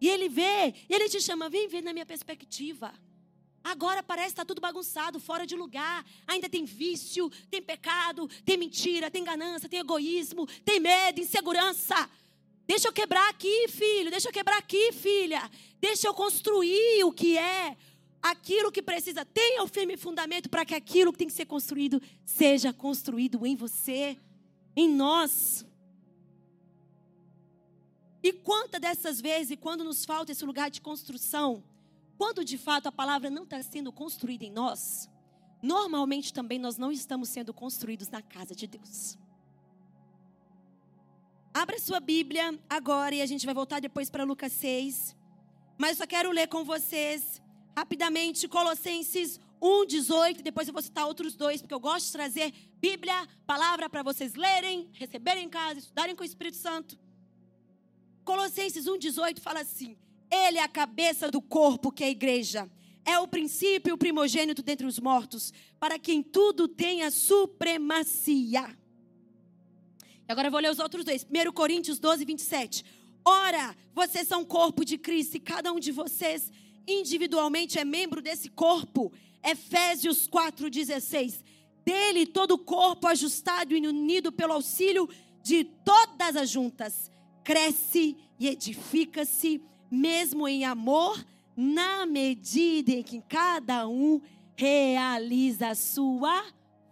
[0.00, 2.92] E ele vê, e ele te chama, vem ver na minha perspectiva.
[3.62, 6.04] Agora parece que está tudo bagunçado, fora de lugar.
[6.26, 12.08] Ainda tem vício, tem pecado, tem mentira, tem ganância, tem egoísmo, tem medo, insegurança.
[12.66, 14.10] Deixa eu quebrar aqui, filho.
[14.10, 15.50] Deixa eu quebrar aqui, filha.
[15.78, 17.76] Deixa eu construir o que é
[18.22, 22.00] aquilo que precisa, tenha o firme fundamento para que aquilo que tem que ser construído
[22.24, 24.16] seja construído em você,
[24.76, 25.64] em nós.
[28.22, 31.62] E quantas dessas vezes, quando nos falta esse lugar de construção,
[32.18, 35.08] quando de fato a palavra não está sendo construída em nós,
[35.62, 39.16] normalmente também nós não estamos sendo construídos na casa de Deus.
[41.52, 45.16] Abra sua Bíblia agora e a gente vai voltar depois para Lucas 6.
[45.78, 47.42] Mas só quero ler com vocês
[47.76, 50.42] rapidamente Colossenses 1, 18.
[50.42, 54.34] Depois eu vou citar outros dois, porque eu gosto de trazer Bíblia, palavra para vocês
[54.34, 56.98] lerem, receberem em casa, estudarem com o Espírito Santo.
[58.30, 59.96] Colossenses 1, 18 fala assim:
[60.30, 62.70] Ele é a cabeça do corpo, que é a igreja.
[63.04, 68.78] É o princípio, primogênito dentre os mortos, para que em tudo tenha supremacia.
[70.28, 71.26] E agora eu vou ler os outros dois.
[71.28, 72.84] 1 Coríntios 12, 27.
[73.24, 76.52] Ora, vocês são corpo de Cristo e cada um de vocês
[76.86, 79.12] individualmente é membro desse corpo.
[79.42, 81.42] Efésios 4,16.
[81.84, 85.08] Dele todo o corpo ajustado e unido pelo auxílio
[85.42, 87.09] de todas as juntas,
[87.44, 91.24] cresce e edifica-se, mesmo em amor,
[91.56, 94.20] na medida em que cada um
[94.56, 96.44] realiza a sua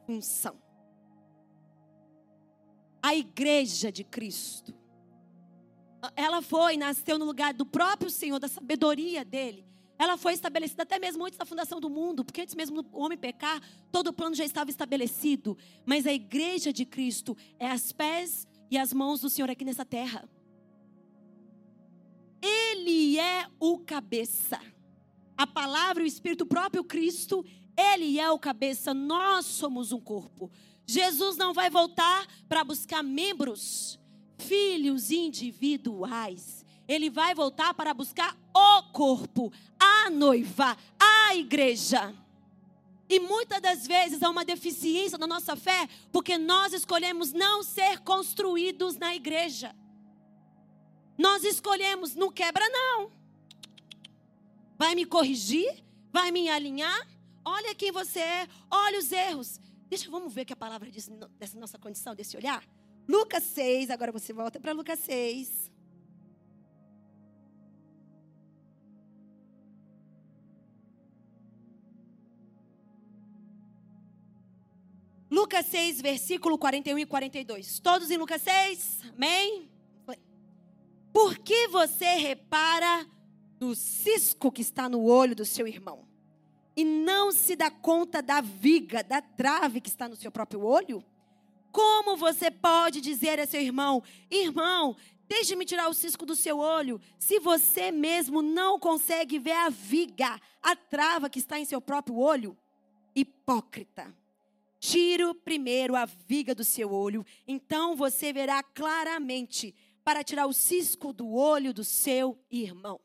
[0.06, 0.56] função.
[3.02, 4.78] A igreja de Cristo
[6.14, 9.64] ela foi, nasceu no lugar do próprio Senhor, da sabedoria dele.
[9.98, 13.18] Ela foi estabelecida até mesmo antes da fundação do mundo, porque antes mesmo do homem
[13.18, 15.58] pecar, todo o plano já estava estabelecido.
[15.84, 19.84] Mas a igreja de Cristo é as pés e as mãos do Senhor aqui nessa
[19.84, 20.28] terra.
[22.42, 24.60] Ele é o cabeça.
[25.36, 27.44] A palavra, o Espírito, o próprio Cristo,
[27.78, 30.50] ele é o cabeça, nós somos um corpo.
[30.84, 34.00] Jesus não vai voltar para buscar membros
[34.36, 36.64] filhos individuais.
[36.88, 42.12] Ele vai voltar para buscar o corpo, a noiva, a igreja.
[43.08, 48.00] E muitas das vezes há uma deficiência na nossa fé, porque nós escolhemos não ser
[48.00, 49.74] construídos na igreja.
[51.18, 53.10] Nós escolhemos, não quebra não.
[54.78, 55.84] Vai me corrigir?
[56.12, 57.06] Vai me alinhar?
[57.44, 59.60] Olha quem você é, olha os erros.
[59.88, 62.62] Deixa, vamos ver o que a palavra diz dessa nossa condição, desse olhar.
[63.08, 65.68] Lucas 6, agora você volta para Lucas 6.
[75.30, 77.80] Lucas 6, versículo 41 e 42.
[77.80, 79.00] Todos em Lucas 6?
[79.16, 79.68] Amém?
[81.18, 83.04] Por que você repara
[83.58, 86.06] no cisco que está no olho do seu irmão
[86.76, 91.04] e não se dá conta da viga, da trave que está no seu próprio olho?
[91.72, 94.00] Como você pode dizer a seu irmão:
[94.30, 94.94] Irmão,
[95.28, 100.40] deixe-me tirar o cisco do seu olho, se você mesmo não consegue ver a viga,
[100.62, 102.56] a trava que está em seu próprio olho?
[103.12, 104.14] Hipócrita.
[104.78, 109.74] Tira primeiro a viga do seu olho, então você verá claramente
[110.08, 112.98] para tirar o cisco do olho do seu irmão.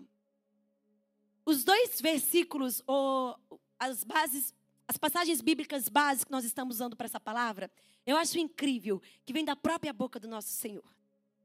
[1.45, 3.37] Os dois versículos, ou
[3.77, 4.55] as bases,
[4.87, 7.69] as passagens bíblicas básicas que nós estamos usando para essa palavra,
[8.05, 10.95] eu acho incrível que vem da própria boca do nosso Senhor.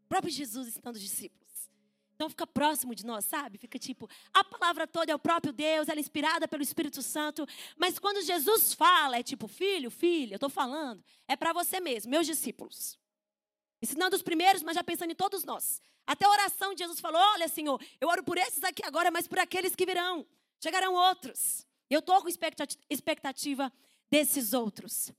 [0.04, 1.68] O próprio Jesus ensinando os discípulos.
[2.14, 3.58] Então fica próximo de nós, sabe?
[3.58, 7.44] Fica tipo, a palavra toda é o próprio Deus, ela é inspirada pelo Espírito Santo.
[7.76, 12.12] Mas quando Jesus fala, é tipo, filho, filha, eu estou falando, é para você mesmo,
[12.12, 12.96] meus discípulos.
[13.80, 15.80] Ensinando os primeiros, mas já pensando em todos nós.
[16.06, 19.28] Até a oração de Jesus falou: Olha, Senhor, eu oro por esses aqui agora, mas
[19.28, 20.26] por aqueles que virão.
[20.60, 21.66] Chegarão outros.
[21.88, 22.28] Eu estou com
[22.90, 23.72] expectativa
[24.10, 25.12] desses outros.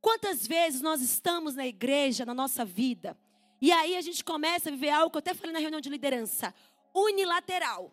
[0.00, 3.18] Quantas vezes nós estamos na igreja, na nossa vida,
[3.60, 5.90] e aí a gente começa a viver algo que eu até falei na reunião de
[5.90, 6.54] liderança,
[6.94, 7.92] unilateral.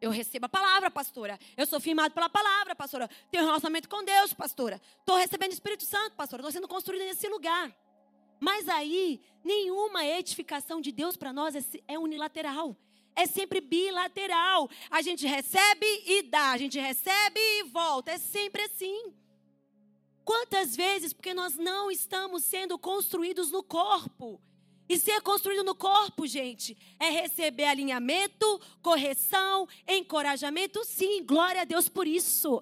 [0.00, 1.38] Eu recebo a palavra, pastora.
[1.56, 3.08] Eu sou firmado pela palavra, pastora.
[3.30, 4.80] Tenho um relacionamento com Deus, pastora.
[4.98, 6.40] Estou recebendo o Espírito Santo, pastora.
[6.40, 7.72] Estou sendo construído nesse lugar.
[8.42, 12.76] Mas aí, nenhuma edificação de Deus para nós é, é unilateral.
[13.14, 14.68] É sempre bilateral.
[14.90, 16.50] A gente recebe e dá.
[16.50, 18.10] A gente recebe e volta.
[18.10, 19.14] É sempre assim.
[20.24, 21.12] Quantas vezes?
[21.12, 24.42] Porque nós não estamos sendo construídos no corpo.
[24.88, 30.84] E ser construído no corpo, gente, é receber alinhamento, correção, encorajamento.
[30.84, 32.60] Sim, glória a Deus por isso.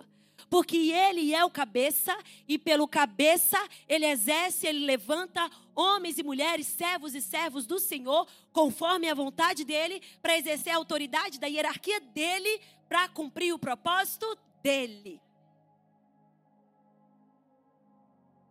[0.50, 2.12] Porque Ele é o cabeça
[2.48, 3.56] e pelo cabeça
[3.88, 9.64] Ele exerce, Ele levanta homens e mulheres, servos e servos do Senhor, conforme a vontade
[9.64, 15.20] dEle, para exercer a autoridade da hierarquia dEle, para cumprir o propósito dEle.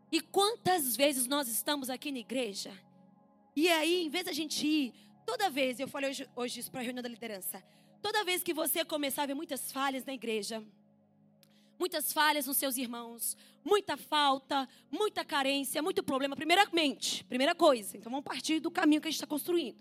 [0.10, 2.72] E quantas vezes nós estamos aqui na igreja?
[3.56, 4.94] E aí, em vez da gente ir,
[5.26, 7.62] toda vez, eu falei hoje, hoje isso para a reunião da liderança,
[8.02, 10.64] toda vez que você começar a ver muitas falhas na igreja,
[11.80, 16.36] muitas falhas nos seus irmãos, muita falta, muita carência, muito problema.
[16.36, 19.78] Primeiramente, primeira coisa, então vamos partir do caminho que a gente está construindo.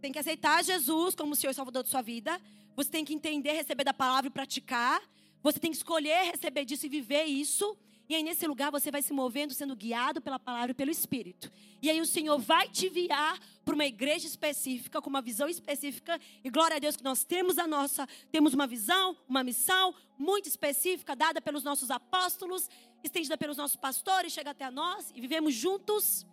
[0.00, 2.40] Tem que aceitar Jesus como o Senhor e Salvador de sua vida.
[2.74, 5.00] Você tem que entender, receber da palavra e praticar.
[5.42, 7.76] Você tem que escolher receber disso e viver isso.
[8.12, 11.50] E aí, nesse lugar, você vai se movendo, sendo guiado pela palavra e pelo Espírito.
[11.80, 16.20] E aí, o Senhor vai te enviar para uma igreja específica, com uma visão específica.
[16.44, 20.46] E glória a Deus que nós temos a nossa, temos uma visão, uma missão muito
[20.46, 22.68] específica, dada pelos nossos apóstolos,
[23.02, 26.26] estendida pelos nossos pastores, chega até nós e vivemos juntos.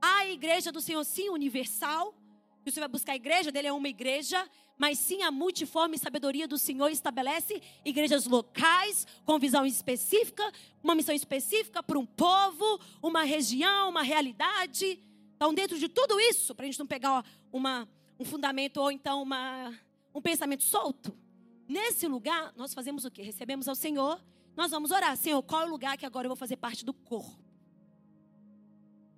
[0.00, 2.14] A igreja do Senhor, sim, universal.
[2.64, 4.48] E você vai buscar a igreja dele, é uma igreja
[4.78, 10.42] mas sim a multiforme sabedoria do Senhor estabelece igrejas locais, com visão específica,
[10.82, 15.00] uma missão específica para um povo, uma região, uma realidade.
[15.36, 19.22] Então, dentro de tudo isso, para a gente não pegar uma, um fundamento ou então
[19.22, 19.74] uma,
[20.14, 21.16] um pensamento solto,
[21.66, 23.22] nesse lugar nós fazemos o quê?
[23.22, 24.20] Recebemos ao Senhor,
[24.54, 25.16] nós vamos orar.
[25.16, 27.46] Senhor, qual é o lugar que agora eu vou fazer parte do corpo?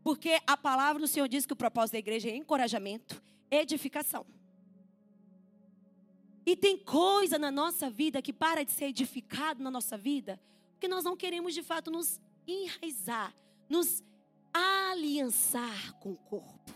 [0.05, 4.25] Porque a palavra do Senhor diz que o propósito da igreja é encorajamento, edificação.
[6.49, 10.89] E tem coisa na nossa vida que para de ser edificado na nossa vida, porque
[10.89, 13.35] nós não queremos de fato nos enraizar,
[13.69, 14.03] nos
[14.51, 16.73] aliançar com o corpo.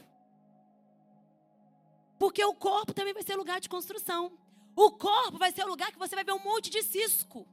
[2.19, 4.39] Porque o corpo também vai ser lugar de construção.
[4.77, 7.49] O corpo vai ser o lugar que você vai ver um monte de cisco.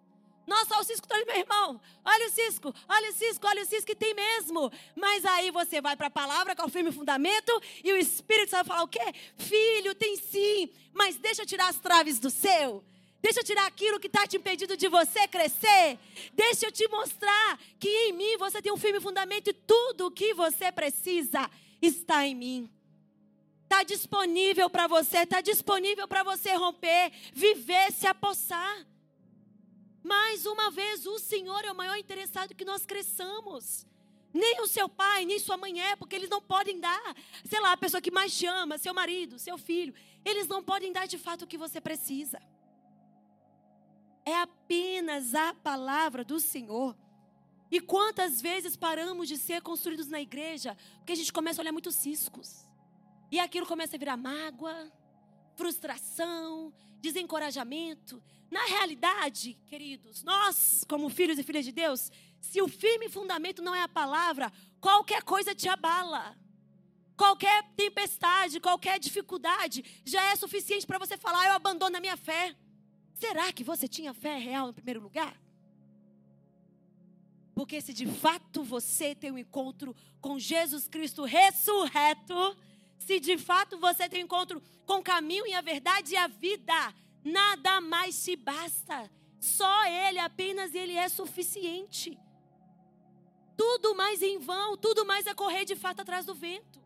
[0.49, 1.79] Nossa, olha o cisco, tá meu irmão.
[2.03, 4.71] Olha o cisco, olha o cisco, olha o cisco que tem mesmo.
[4.95, 7.51] Mas aí você vai para a palavra, com o firme fundamento,
[7.83, 9.13] e o Espírito vai falar o quê?
[9.37, 12.83] Filho, tem sim, mas deixa eu tirar as traves do seu.
[13.21, 15.99] Deixa eu tirar aquilo que está te impedindo de você crescer.
[16.33, 20.11] Deixa eu te mostrar que em mim você tem um firme fundamento e tudo o
[20.11, 21.47] que você precisa
[21.79, 22.69] está em mim.
[23.65, 28.87] Está disponível para você, está disponível para você romper, viver, se apossar.
[30.03, 33.85] Mais uma vez, o Senhor é o maior interessado que nós cresçamos.
[34.33, 37.15] Nem o seu pai, nem sua mãe é, porque eles não podem dar.
[37.43, 40.91] Sei lá, a pessoa que mais te ama, seu marido, seu filho, eles não podem
[40.91, 42.39] dar de fato o que você precisa.
[44.25, 46.95] É apenas a palavra do Senhor.
[47.71, 51.71] E quantas vezes paramos de ser construídos na igreja porque a gente começa a olhar
[51.71, 52.67] muitos ciscos.
[53.31, 54.91] E aquilo começa a virar mágoa,
[55.55, 58.21] frustração, desencorajamento.
[58.49, 63.75] Na realidade, queridos, nós, como filhos e filhas de Deus, se o firme fundamento não
[63.75, 66.35] é a palavra, qualquer coisa te abala.
[67.15, 72.55] Qualquer tempestade, qualquer dificuldade já é suficiente para você falar: eu abandono a minha fé.
[73.13, 75.37] Será que você tinha fé real no primeiro lugar?
[77.53, 82.57] Porque se de fato você tem um encontro com Jesus Cristo ressurreto,
[82.97, 86.27] se de fato você tem um encontro com o caminho e a verdade e a
[86.27, 89.09] vida, nada mais te basta.
[89.39, 92.17] Só Ele, apenas Ele é suficiente.
[93.57, 96.79] Tudo mais em vão, tudo mais é correr de fato atrás do vento.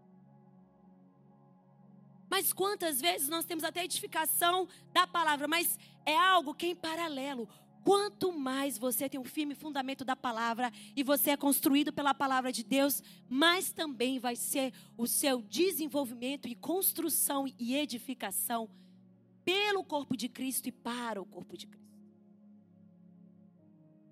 [2.29, 6.75] Mas quantas vezes nós temos até edificação da palavra, mas é algo que é em
[6.75, 7.47] paralelo.
[7.83, 12.51] Quanto mais você tem um firme fundamento da palavra e você é construído pela palavra
[12.51, 18.69] de Deus, mais também vai ser o seu desenvolvimento e construção e edificação
[19.43, 21.83] pelo corpo de Cristo e para o corpo de Cristo.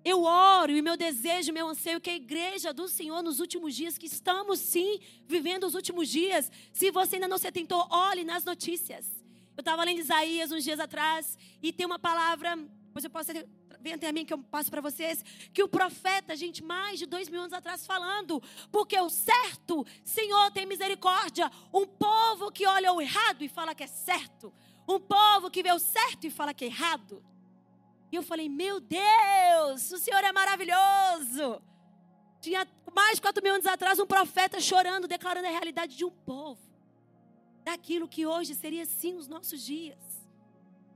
[0.04, 3.96] Eu oro e meu desejo, meu anseio que a igreja do Senhor nos últimos dias,
[3.96, 6.50] que estamos sim vivendo os últimos dias.
[6.72, 9.06] Se você ainda não se atentou, olhe nas notícias.
[9.56, 13.30] Eu estava lendo Isaías uns dias atrás e tem uma palavra, depois eu posso
[13.82, 17.06] vem até a mim que eu passo para vocês, que o profeta, gente, mais de
[17.06, 18.40] dois mil anos atrás falando,
[18.70, 21.50] porque o certo, Senhor, tem misericórdia.
[21.74, 24.52] Um povo que olha o errado e fala que é certo.
[24.88, 27.22] Um povo que vê o certo e fala que é errado.
[28.10, 31.62] E eu falei, meu Deus, o Senhor é maravilhoso.
[32.40, 36.10] Tinha mais de quatro mil anos atrás um profeta chorando, declarando a realidade de um
[36.10, 36.60] povo.
[37.64, 39.98] Daquilo que hoje seria sim os nossos dias.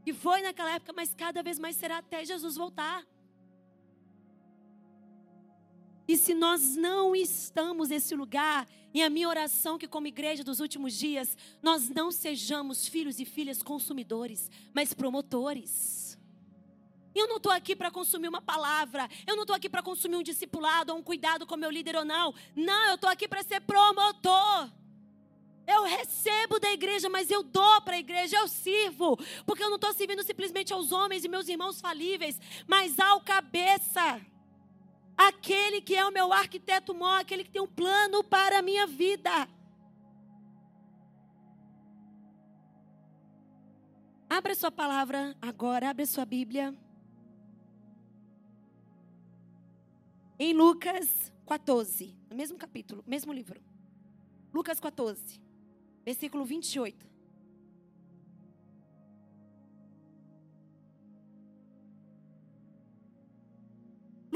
[0.04, 3.04] E foi naquela época, mas cada vez mais será até Jesus voltar.
[6.08, 10.60] E se nós não estamos nesse lugar, e a minha oração que como igreja dos
[10.60, 16.16] últimos dias, nós não sejamos filhos e filhas consumidores, mas promotores.
[17.14, 20.22] Eu não estou aqui para consumir uma palavra, eu não estou aqui para consumir um
[20.22, 22.34] discipulado ou um cuidado com meu líder ou não.
[22.54, 24.70] Não, eu estou aqui para ser promotor.
[25.66, 29.18] Eu recebo da igreja, mas eu dou para a igreja, eu sirvo.
[29.44, 34.20] Porque eu não estou servindo simplesmente aos homens e meus irmãos falíveis, mas ao cabeça.
[35.16, 38.86] Aquele que é o meu arquiteto maior, aquele que tem um plano para a minha
[38.86, 39.48] vida.
[44.28, 46.74] Abra sua palavra agora, abre sua Bíblia.
[50.38, 53.60] Em Lucas 14, no mesmo capítulo, mesmo livro.
[54.52, 55.40] Lucas 14,
[56.04, 57.15] versículo 28.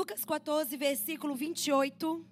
[0.01, 2.25] Lucas 14, versículo 28.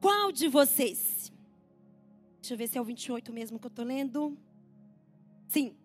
[0.00, 1.30] Qual de vocês?
[2.40, 4.38] Deixa eu ver se é o 28 mesmo que eu estou lendo.
[5.48, 5.76] Sim.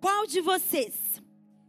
[0.00, 1.22] Qual de vocês,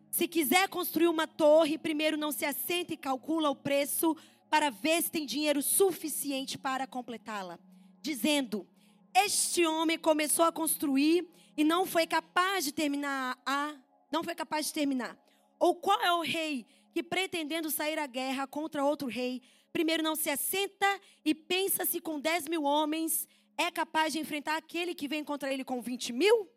[0.10, 4.16] se quiser construir uma torre, primeiro não se assenta e calcula o preço
[4.50, 7.60] para ver se tem dinheiro suficiente para completá-la?
[8.02, 8.66] Dizendo:
[9.14, 11.28] Este homem começou a construir
[11.58, 13.76] e não foi capaz de terminar a
[14.10, 15.27] não foi capaz de terminar.
[15.60, 19.42] Ou qual é o rei que, pretendendo sair à guerra contra outro rei,
[19.72, 20.88] primeiro não se assenta
[21.24, 23.28] e pensa se com 10 mil homens
[23.58, 26.50] é capaz de enfrentar aquele que vem contra ele com 20 mil?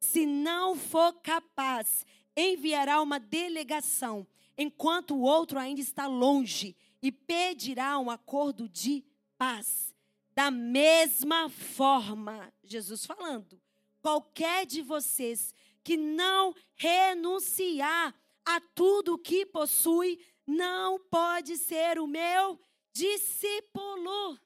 [0.00, 4.26] Se não for capaz, enviará uma delegação,
[4.56, 9.04] enquanto o outro ainda está longe, e pedirá um acordo de
[9.36, 9.94] paz.
[10.34, 13.60] Da mesma forma, Jesus falando,
[14.00, 18.14] qualquer de vocês que não renunciar
[18.48, 22.58] a tudo que possui, não pode ser o meu
[22.94, 24.40] discípulo.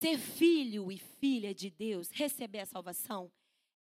[0.00, 3.30] Ser filho e filha de Deus, receber a salvação,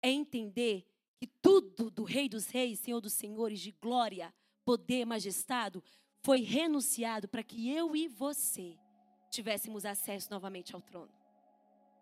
[0.01, 0.85] é entender
[1.17, 4.33] que tudo do Rei dos Reis, Senhor dos Senhores, de glória,
[4.65, 5.81] poder, majestade,
[6.23, 8.77] foi renunciado para que eu e você
[9.31, 11.13] tivéssemos acesso novamente ao trono,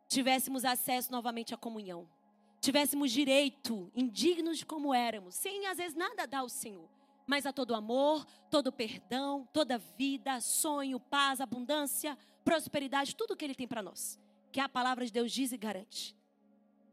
[0.07, 2.09] tivéssemos acesso novamente à comunhão
[2.63, 6.89] tivéssemos direito, indignos como éramos, sem às vezes nada dar ao Senhor,
[7.27, 13.53] mas a todo amor, todo perdão, toda vida, sonho, paz, abundância, prosperidade, tudo que Ele
[13.53, 14.17] tem para nós,
[14.49, 16.15] que a palavra de Deus diz e garante.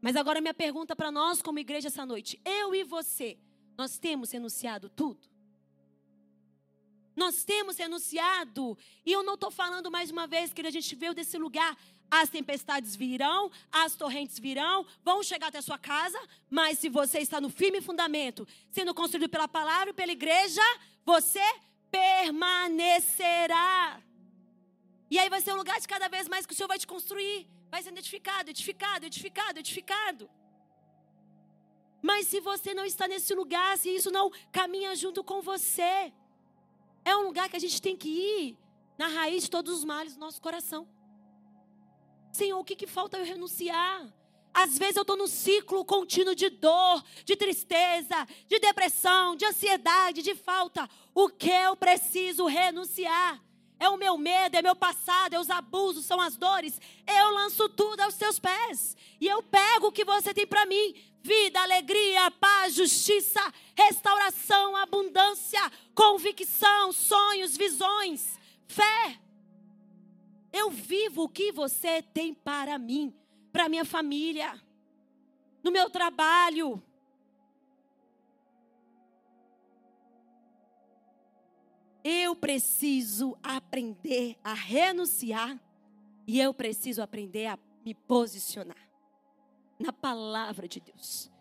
[0.01, 3.37] Mas agora minha pergunta para nós como igreja essa noite, eu e você,
[3.77, 5.31] nós temos renunciado tudo?
[7.15, 11.13] Nós temos renunciado, e eu não estou falando mais uma vez que a gente veio
[11.13, 11.77] desse lugar
[12.11, 17.19] as tempestades virão, as torrentes virão, vão chegar até a sua casa, mas se você
[17.19, 20.61] está no firme fundamento, sendo construído pela palavra e pela igreja,
[21.05, 21.39] você
[21.89, 24.01] permanecerá.
[25.09, 26.85] E aí vai ser um lugar de cada vez mais que o Senhor vai te
[26.85, 30.29] construir, vai sendo edificado, edificado, edificado, edificado.
[32.01, 36.11] Mas se você não está nesse lugar, se isso não caminha junto com você,
[37.05, 38.57] é um lugar que a gente tem que ir
[38.97, 40.85] na raiz de todos os males do nosso coração.
[42.31, 44.07] Senhor, o que, que falta eu renunciar?
[44.53, 50.21] Às vezes eu estou num ciclo contínuo de dor, de tristeza, de depressão, de ansiedade,
[50.21, 50.89] de falta.
[51.13, 53.41] O que eu preciso renunciar?
[53.79, 56.79] É o meu medo, é meu passado, é os abusos, são as dores.
[57.07, 58.95] Eu lanço tudo aos seus pés.
[59.19, 63.41] E eu pego o que você tem para mim: vida, alegria, paz, justiça,
[63.75, 65.59] restauração, abundância,
[65.95, 69.19] convicção, sonhos, visões, fé.
[70.51, 73.13] Eu vivo o que você tem para mim,
[73.51, 74.61] para minha família,
[75.63, 76.81] no meu trabalho.
[82.03, 85.59] Eu preciso aprender a renunciar
[86.27, 88.89] e eu preciso aprender a me posicionar
[89.79, 91.31] na palavra de Deus.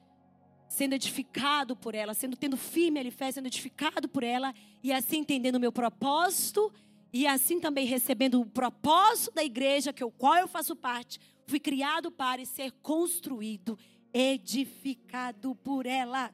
[0.69, 5.57] Sendo edificado por ela, sendo tendo firme alicerce, sendo edificado por ela e assim entendendo
[5.57, 6.73] o meu propósito
[7.13, 11.59] e assim também recebendo o propósito da igreja, que o qual eu faço parte, fui
[11.59, 13.79] criado para ser construído,
[14.13, 16.33] edificado por ela.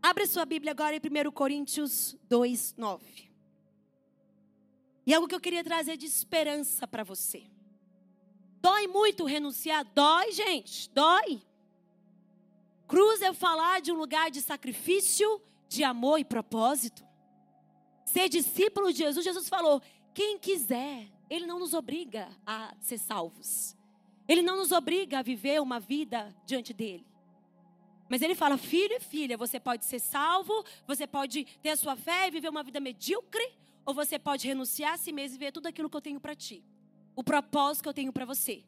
[0.00, 3.28] Abre sua Bíblia agora em 1 Coríntios 2, 9.
[5.04, 7.44] E algo que eu queria trazer de esperança para você.
[8.60, 9.84] Dói muito renunciar?
[9.94, 11.42] Dói, gente, dói.
[12.86, 17.06] Cruz é falar de um lugar de sacrifício de amor e propósito.
[18.04, 19.82] Ser discípulo de Jesus, Jesus falou:
[20.18, 23.76] quem quiser, Ele não nos obriga a ser salvos.
[24.26, 27.06] Ele não nos obriga a viver uma vida diante dele.
[28.08, 31.94] Mas ele fala: filho e filha, você pode ser salvo, você pode ter a sua
[31.94, 33.56] fé e viver uma vida medíocre,
[33.86, 36.34] ou você pode renunciar a si mesmo e ver tudo aquilo que eu tenho para
[36.34, 36.64] ti.
[37.14, 38.64] O propósito que eu tenho para você.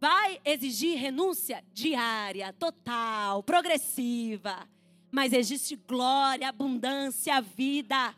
[0.00, 4.66] Vai exigir renúncia diária, total, progressiva
[5.10, 8.14] mas existe glória, abundância, vida.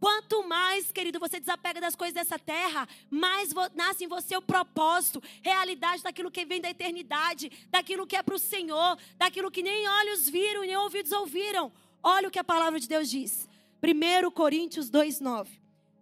[0.00, 5.22] Quanto mais, querido, você desapega das coisas dessa terra, mais nasce em você o propósito,
[5.42, 9.86] realidade daquilo que vem da eternidade, daquilo que é para o Senhor, daquilo que nem
[9.86, 11.70] olhos viram nem ouvidos ouviram.
[12.02, 13.48] Olha o que a palavra de Deus diz.
[13.80, 15.46] 1 Coríntios 2,9.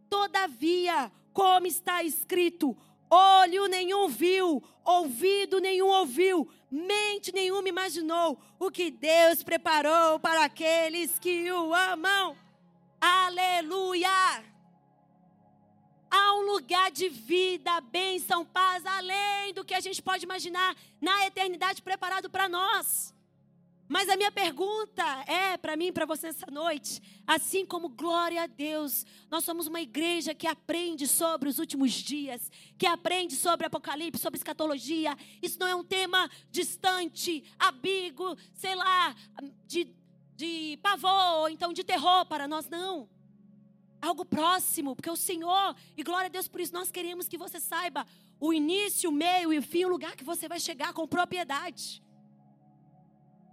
[0.09, 2.75] Todavia, como está escrito:
[3.11, 11.19] olho nenhum viu, ouvido nenhum ouviu, mente nenhuma imaginou o que Deus preparou para aqueles
[11.19, 12.37] que o amam.
[13.01, 14.09] Aleluia!
[16.11, 21.27] Há um lugar de vida, bênção, paz, além do que a gente pode imaginar na
[21.27, 23.15] eternidade preparado para nós.
[23.93, 28.47] Mas a minha pergunta é para mim, para você essa noite, assim como glória a
[28.47, 34.23] Deus, nós somos uma igreja que aprende sobre os últimos dias, que aprende sobre Apocalipse,
[34.23, 35.19] sobre escatologia.
[35.43, 39.13] Isso não é um tema distante, abigo, sei lá,
[39.67, 39.93] de,
[40.37, 43.09] de pavor, ou então de terror para nós, não.
[44.01, 47.59] Algo próximo, porque o Senhor, e glória a Deus por isso, nós queremos que você
[47.59, 48.07] saiba
[48.39, 52.01] o início, o meio e o fim, o lugar que você vai chegar com propriedade.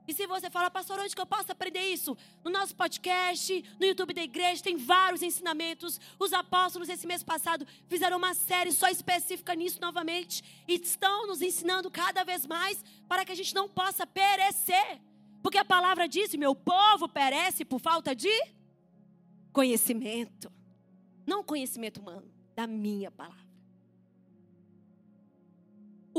[0.07, 2.15] E se você fala, pastor, onde que eu posso aprender isso?
[2.43, 5.99] No nosso podcast, no YouTube da igreja, tem vários ensinamentos.
[6.17, 10.43] Os apóstolos, esse mês passado, fizeram uma série só específica nisso novamente.
[10.67, 15.01] E estão nos ensinando cada vez mais para que a gente não possa perecer.
[15.43, 18.31] Porque a palavra diz: meu povo perece por falta de
[19.51, 20.51] conhecimento.
[21.25, 23.46] Não conhecimento humano, da minha palavra.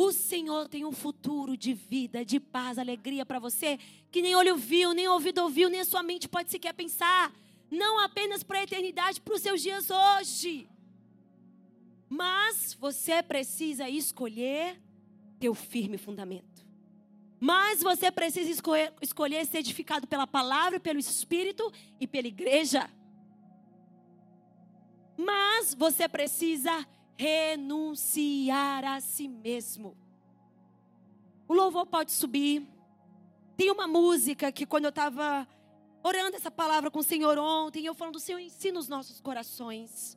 [0.00, 3.80] O Senhor tem um futuro de vida, de paz, alegria para você,
[4.12, 7.34] que nem olho viu, nem ouvido ouviu, nem a sua mente pode sequer pensar.
[7.68, 10.68] Não apenas para a eternidade, para os seus dias hoje.
[12.08, 14.80] Mas você precisa escolher
[15.40, 16.64] teu firme fundamento.
[17.40, 22.88] Mas você precisa escolher, escolher ser edificado pela palavra, pelo Espírito e pela igreja.
[25.16, 26.86] Mas você precisa
[27.18, 29.96] renunciar a si mesmo.
[31.48, 32.66] O louvor pode subir.
[33.56, 35.46] Tem uma música que quando eu estava
[36.02, 40.16] orando essa palavra com o Senhor ontem, eu falando, Senhor, ensina os nossos corações.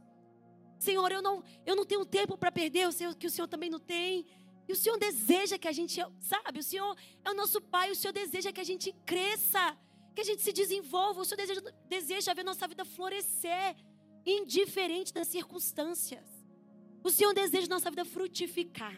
[0.78, 3.70] Senhor, eu não, eu não tenho tempo para perder, eu sei que o Senhor também
[3.70, 4.26] não tem.
[4.68, 6.96] E o Senhor deseja que a gente, sabe, o Senhor
[7.26, 9.76] é o nosso Pai, o Senhor deseja que a gente cresça,
[10.14, 13.76] que a gente se desenvolva, o Senhor deseja, deseja ver nossa vida florescer,
[14.24, 16.41] indiferente das circunstâncias.
[17.04, 18.96] O Senhor deseja nossa vida frutificar.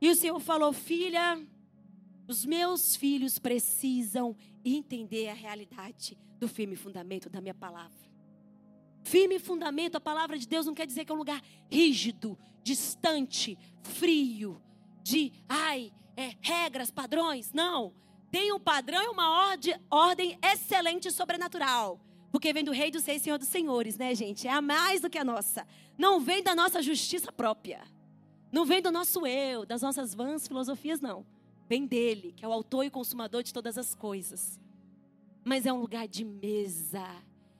[0.00, 1.40] E o Senhor falou: Filha,
[2.28, 8.06] os meus filhos precisam entender a realidade do firme fundamento da minha palavra.
[9.04, 13.56] Firme fundamento, a palavra de Deus não quer dizer que é um lugar rígido, distante,
[13.82, 14.60] frio,
[15.02, 17.52] de, ai, é, regras, padrões.
[17.52, 17.94] Não.
[18.32, 22.00] Tem um padrão e uma ordem, ordem excelente e sobrenatural.
[22.36, 24.46] Porque vem do Rei dos Reis, Senhor dos Senhores, né, gente?
[24.46, 25.66] É a mais do que a nossa.
[25.96, 27.82] Não vem da nossa justiça própria.
[28.52, 31.24] Não vem do nosso eu, das nossas vãs filosofias, não.
[31.66, 34.60] Vem dele, que é o autor e consumador de todas as coisas.
[35.42, 37.08] Mas é um lugar de mesa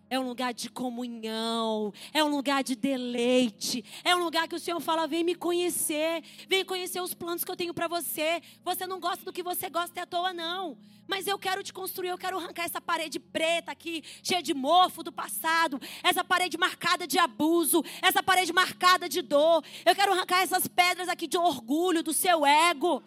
[0.08, 4.60] é um lugar de comunhão, é um lugar de deleite, é um lugar que o
[4.60, 8.40] Senhor fala: vem me conhecer, vem conhecer os planos que eu tenho para você.
[8.64, 10.76] Você não gosta do que você gosta é à toa, não.
[11.06, 15.02] Mas eu quero te construir, eu quero arrancar essa parede preta aqui, cheia de mofo
[15.02, 19.64] do passado, essa parede marcada de abuso, essa parede marcada de dor.
[19.84, 23.02] Eu quero arrancar essas pedras aqui de orgulho do seu ego.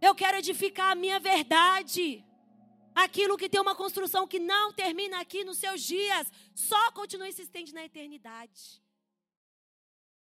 [0.00, 2.25] Eu quero edificar a minha verdade.
[2.96, 7.32] Aquilo que tem uma construção que não termina aqui nos seus dias, só continua e
[7.32, 8.80] se estende na eternidade.